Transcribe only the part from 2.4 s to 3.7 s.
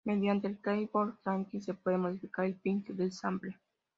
el "pitch" del sample.